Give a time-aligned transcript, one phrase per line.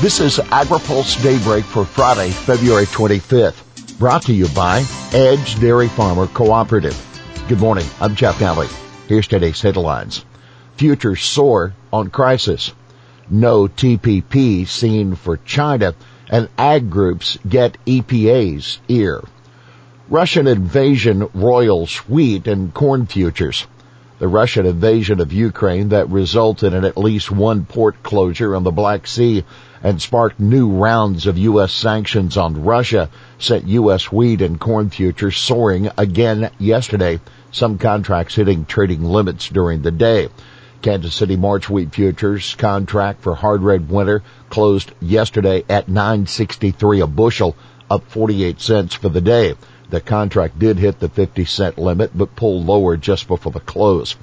[0.00, 3.98] This is AgriPulse Daybreak for Friday, February 25th.
[3.98, 6.96] Brought to you by Edge Dairy Farmer Cooperative.
[7.48, 7.84] Good morning.
[8.00, 8.72] I'm Jeff Nalley.
[9.08, 10.24] Here's today's headlines.
[10.78, 12.72] Futures soar on crisis.
[13.28, 15.94] No TPP seen for China
[16.30, 19.22] and ag groups get EPA's ear.
[20.08, 23.66] Russian invasion roils wheat and corn futures
[24.20, 28.70] the Russian invasion of Ukraine that resulted in at least one port closure on the
[28.70, 29.44] Black Sea
[29.82, 31.72] and sparked new rounds of U.S.
[31.72, 34.12] sanctions on Russia sent U.S.
[34.12, 37.18] wheat and corn futures soaring again yesterday,
[37.50, 40.28] some contracts hitting trading limits during the day.
[40.82, 47.06] Kansas City March wheat futures contract for hard red winter closed yesterday at 963 a
[47.06, 47.56] bushel,
[47.88, 49.54] up 48 cents for the day.
[49.90, 54.14] The contract did hit the 50 cent limit, but pulled lower just before the close.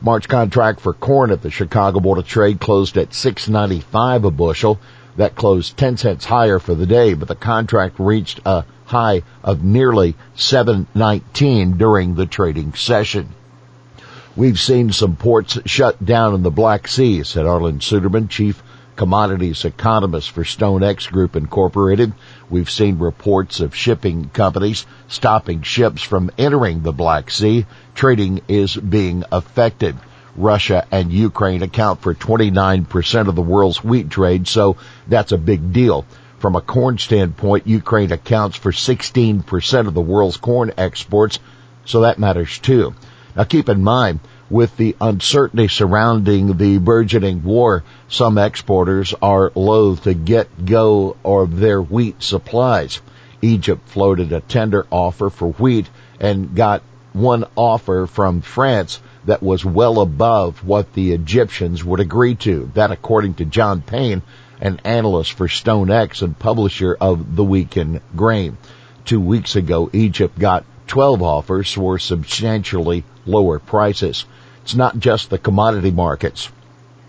[0.00, 4.78] March contract for corn at the Chicago Board of Trade closed at 695 a bushel.
[5.16, 9.64] That closed 10 cents higher for the day, but the contract reached a high of
[9.64, 13.30] nearly 719 during the trading session.
[14.36, 18.62] We've seen some ports shut down in the Black Sea, said Arlan Suderman, chief
[18.98, 22.12] commodities economist for StoneX Group Incorporated.
[22.50, 27.64] We've seen reports of shipping companies stopping ships from entering the Black Sea.
[27.94, 29.94] Trading is being affected.
[30.36, 34.76] Russia and Ukraine account for 29% of the world's wheat trade, so
[35.06, 36.04] that's a big deal.
[36.40, 41.38] From a corn standpoint, Ukraine accounts for 16% of the world's corn exports,
[41.84, 42.94] so that matters too.
[43.36, 44.18] Now keep in mind,
[44.50, 51.58] with the uncertainty surrounding the burgeoning war, some exporters are loath to get go of
[51.58, 53.00] their wheat supplies.
[53.42, 55.88] Egypt floated a tender offer for wheat
[56.18, 56.82] and got
[57.12, 62.70] one offer from France that was well above what the Egyptians would agree to.
[62.74, 64.22] That according to John Payne,
[64.60, 68.56] an analyst for StoneX and publisher of The Week in Grain.
[69.04, 74.24] Two weeks ago, Egypt got 12 offers for substantially lower prices.
[74.62, 76.50] It's not just the commodity markets.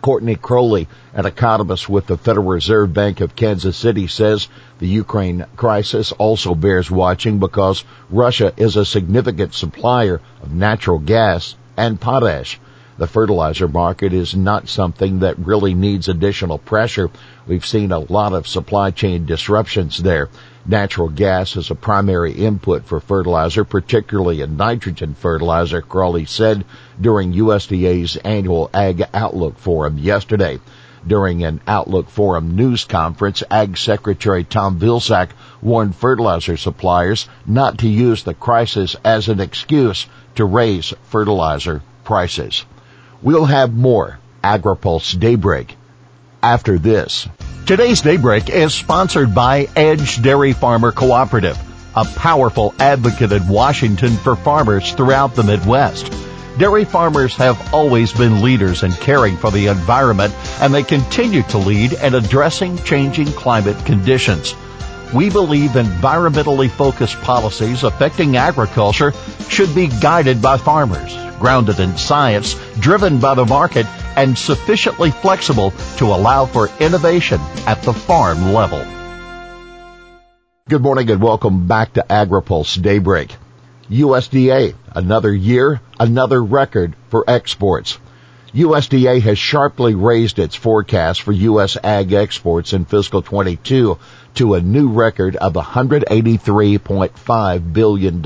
[0.00, 4.48] Courtney Crowley, an economist with the Federal Reserve Bank of Kansas City, says
[4.78, 11.56] the Ukraine crisis also bears watching because Russia is a significant supplier of natural gas
[11.76, 12.60] and potash.
[12.96, 17.10] The fertilizer market is not something that really needs additional pressure.
[17.44, 20.28] We've seen a lot of supply chain disruptions there.
[20.64, 26.64] Natural gas is a primary input for fertilizer, particularly in nitrogen fertilizer, Crawley said
[27.00, 30.60] during USDA's annual Ag Outlook Forum yesterday.
[31.04, 35.30] During an Outlook Forum news conference, Ag Secretary Tom Vilsack
[35.60, 40.06] warned fertilizer suppliers not to use the crisis as an excuse
[40.36, 42.64] to raise fertilizer prices.
[43.24, 45.78] We'll have more AgriPulse Daybreak
[46.42, 47.26] after this.
[47.64, 51.58] Today's Daybreak is sponsored by Edge Dairy Farmer Cooperative,
[51.96, 56.12] a powerful advocate in Washington for farmers throughout the Midwest.
[56.58, 61.56] Dairy farmers have always been leaders in caring for the environment and they continue to
[61.56, 64.54] lead in addressing changing climate conditions.
[65.14, 69.14] We believe environmentally focused policies affecting agriculture
[69.48, 73.84] should be guided by farmers grounded in science, driven by the market,
[74.16, 78.82] and sufficiently flexible to allow for innovation at the farm level.
[80.70, 83.36] Good morning and welcome back to AgriPulse Daybreak.
[83.90, 87.98] USDA, another year, another record for exports.
[88.54, 91.76] USDA has sharply raised its forecast for U.S.
[91.84, 93.98] ag exports in fiscal 22
[94.36, 98.22] to a new record of $183.5 billion.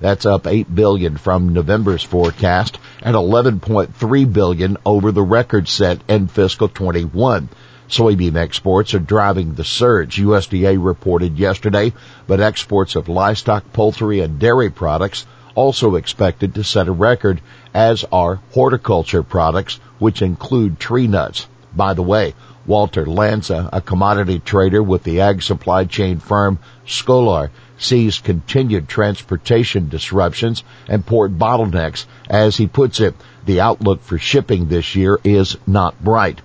[0.00, 6.26] That's up 8 billion from November's forecast and 11.3 billion over the record set in
[6.26, 7.48] fiscal 21.
[7.88, 11.92] Soybean exports are driving the surge, USDA reported yesterday,
[12.26, 17.40] but exports of livestock, poultry, and dairy products also expected to set a record,
[17.72, 21.46] as are horticulture products, which include tree nuts.
[21.76, 22.34] By the way,
[22.66, 29.88] Walter Lanza, a commodity trader with the ag supply chain firm Scoular, sees continued transportation
[29.88, 32.06] disruptions and port bottlenecks.
[32.28, 36.40] As he puts it, the outlook for shipping this year is not bright.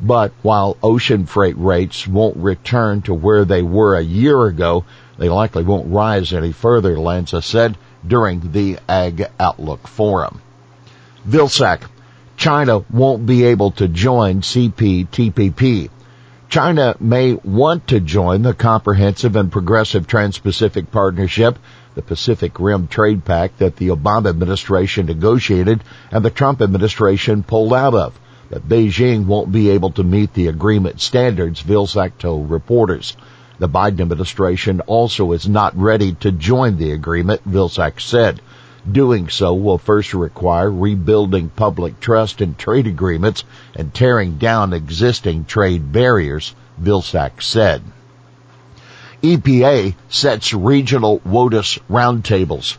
[0.00, 4.84] But while ocean freight rates won't return to where they were a year ago,
[5.18, 7.76] they likely won't rise any further, Lanza said
[8.06, 10.40] during the Ag Outlook Forum.
[11.28, 11.82] Vilsack,
[12.38, 15.90] China won't be able to join CPTPP.
[16.50, 21.56] China may want to join the Comprehensive and Progressive Trans-Pacific Partnership,
[21.94, 27.72] the Pacific Rim Trade Pact that the Obama administration negotiated and the Trump administration pulled
[27.72, 28.18] out of.
[28.50, 33.16] But Beijing won't be able to meet the agreement standards, Vilsack told reporters.
[33.60, 38.42] The Biden administration also is not ready to join the agreement, Vilsack said.
[38.90, 43.44] Doing so will first require rebuilding public trust in trade agreements
[43.76, 47.82] and tearing down existing trade barriers, Vilsack said.
[49.22, 52.78] EPA sets regional WOTUS roundtables.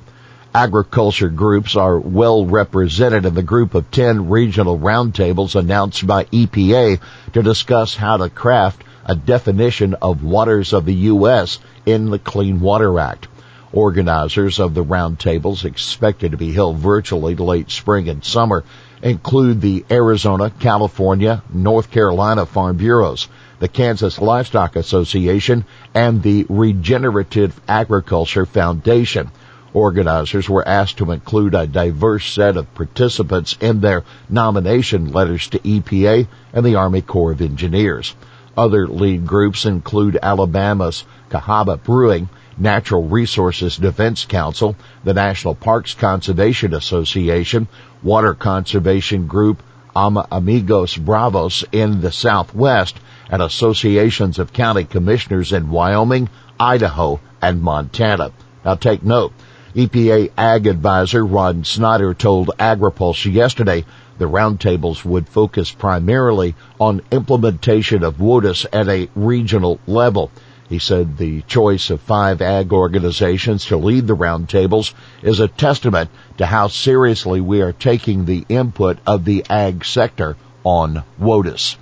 [0.55, 6.99] Agriculture groups are well represented in the group of 10 regional roundtables announced by EPA
[7.33, 11.59] to discuss how to craft a definition of waters of the U.S.
[11.85, 13.27] in the Clean Water Act.
[13.73, 18.65] Organizers of the roundtables expected to be held virtually late spring and summer
[19.01, 23.29] include the Arizona, California, North Carolina Farm Bureaus,
[23.59, 25.63] the Kansas Livestock Association,
[25.93, 29.31] and the Regenerative Agriculture Foundation.
[29.73, 35.59] Organizers were asked to include a diverse set of participants in their nomination letters to
[35.59, 38.13] EPA and the Army Corps of Engineers.
[38.57, 42.27] Other lead groups include Alabama's Cahaba Brewing,
[42.61, 47.67] Natural Resources Defense Council, the National Parks Conservation Association,
[48.03, 49.63] Water Conservation Group,
[49.95, 52.99] Ama Amigos Bravos in the Southwest,
[53.31, 56.29] and associations of county commissioners in Wyoming,
[56.59, 58.31] Idaho, and Montana.
[58.63, 59.33] Now take note.
[59.75, 63.85] EPA Ag Advisor Rod Snyder told AgriPulse yesterday
[64.19, 70.29] the roundtables would focus primarily on implementation of WOTUS at a regional level.
[70.71, 76.09] He said the choice of five ag organizations to lead the roundtables is a testament
[76.37, 81.75] to how seriously we are taking the input of the ag sector on WOTUS.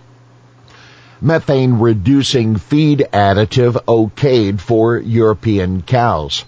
[1.21, 6.45] Methane reducing feed additive okayed for European cows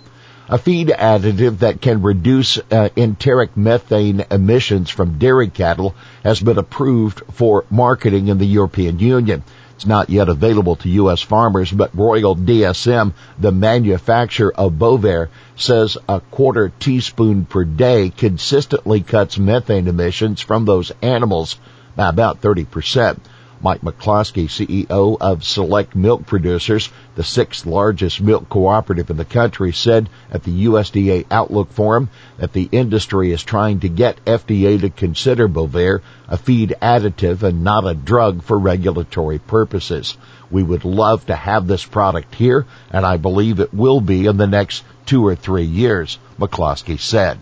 [0.51, 5.95] a feed additive that can reduce uh, enteric methane emissions from dairy cattle
[6.25, 9.43] has been approved for marketing in the European Union.
[9.81, 11.22] It's not yet available to U.S.
[11.22, 19.01] farmers, but Royal DSM, the manufacturer of Bovaer, says a quarter teaspoon per day consistently
[19.01, 21.57] cuts methane emissions from those animals
[21.95, 23.18] by about 30%.
[23.63, 29.72] Mike McCloskey, CEO of Select Milk Producers, the sixth largest milk cooperative in the country,
[29.72, 32.10] said at the USDA Outlook Forum
[32.40, 37.63] that the industry is trying to get FDA to consider Bovaer a feed additive and
[37.63, 40.18] not a drug for regulatory purposes.
[40.50, 44.38] We would love to have this product here, and I believe it will be in
[44.38, 47.38] the next two or three years, McCloskey said.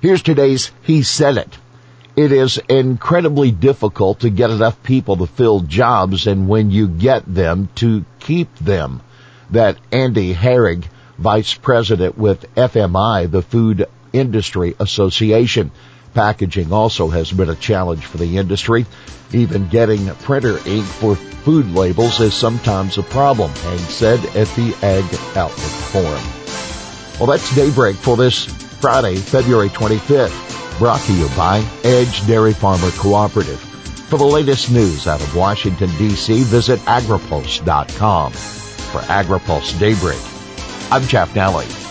[0.00, 1.58] Here's today's He Said It
[2.16, 7.32] it is incredibly difficult to get enough people to fill jobs and when you get
[7.32, 9.00] them to keep them.
[9.50, 10.84] That Andy Harig,
[11.18, 15.70] vice president with FMI, the Food Industry Association.
[16.14, 18.86] Packaging also has been a challenge for the industry.
[19.32, 24.74] Even getting printer ink for food labels is sometimes a problem, Harig said at the
[24.82, 25.04] Ag
[25.36, 25.58] Outlook
[25.92, 26.24] Forum.
[27.20, 30.59] Well, that's daybreak for this Friday, February 25th.
[30.80, 33.60] Brought to you by Edge Dairy Farmer Cooperative.
[33.60, 38.32] For the latest news out of Washington, D.C., visit agripulse.com.
[38.32, 40.18] For AgriPulse Daybreak,
[40.90, 41.89] I'm Jeff Nalley.